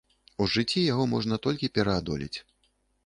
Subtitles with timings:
[0.43, 2.35] У жыцці яго можна толькі пераадолець.